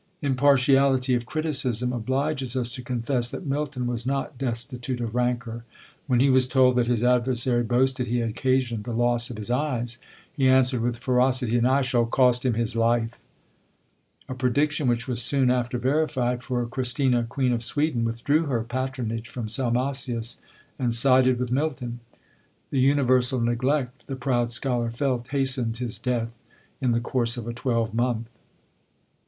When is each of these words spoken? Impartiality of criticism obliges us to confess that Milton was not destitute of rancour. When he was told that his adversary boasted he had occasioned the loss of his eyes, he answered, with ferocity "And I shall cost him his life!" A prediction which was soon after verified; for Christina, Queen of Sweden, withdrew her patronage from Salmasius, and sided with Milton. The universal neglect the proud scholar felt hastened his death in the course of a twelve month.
Impartiality 0.23 1.13
of 1.13 1.27
criticism 1.27 1.93
obliges 1.93 2.55
us 2.55 2.71
to 2.71 2.81
confess 2.81 3.29
that 3.29 3.45
Milton 3.45 3.85
was 3.85 4.03
not 4.03 4.35
destitute 4.35 4.99
of 4.99 5.13
rancour. 5.13 5.63
When 6.07 6.19
he 6.19 6.27
was 6.27 6.47
told 6.47 6.75
that 6.77 6.87
his 6.87 7.03
adversary 7.03 7.61
boasted 7.61 8.07
he 8.07 8.17
had 8.17 8.31
occasioned 8.31 8.85
the 8.85 8.93
loss 8.95 9.29
of 9.29 9.37
his 9.37 9.51
eyes, 9.51 9.99
he 10.33 10.49
answered, 10.49 10.81
with 10.81 10.97
ferocity 10.97 11.55
"And 11.55 11.67
I 11.67 11.83
shall 11.83 12.07
cost 12.07 12.43
him 12.43 12.55
his 12.55 12.75
life!" 12.75 13.19
A 14.27 14.33
prediction 14.33 14.87
which 14.87 15.07
was 15.07 15.21
soon 15.21 15.51
after 15.51 15.77
verified; 15.77 16.41
for 16.41 16.65
Christina, 16.65 17.23
Queen 17.29 17.53
of 17.53 17.63
Sweden, 17.63 18.03
withdrew 18.03 18.47
her 18.47 18.63
patronage 18.63 19.29
from 19.29 19.47
Salmasius, 19.47 20.41
and 20.79 20.95
sided 20.95 21.37
with 21.39 21.51
Milton. 21.51 21.99
The 22.71 22.79
universal 22.79 23.39
neglect 23.39 24.07
the 24.07 24.15
proud 24.15 24.49
scholar 24.49 24.89
felt 24.89 25.27
hastened 25.27 25.77
his 25.77 25.99
death 25.99 26.35
in 26.81 26.91
the 26.91 27.01
course 27.01 27.37
of 27.37 27.47
a 27.47 27.53
twelve 27.53 27.93
month. 27.93 28.31